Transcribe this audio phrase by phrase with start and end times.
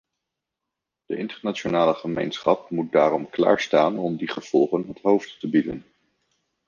[1.05, 5.85] De internationale gemeenschap moet daarom klaar staan om die gevolgen het hoofd te bieden.